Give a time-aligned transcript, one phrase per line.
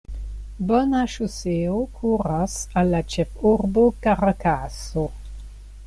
[0.69, 5.07] Bona ŝoseo kuras al la ĉefurbo Karakaso.